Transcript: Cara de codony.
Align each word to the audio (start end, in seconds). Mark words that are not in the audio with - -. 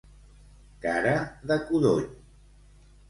Cara 0.85 1.13
de 1.51 1.59
codony. 1.67 2.09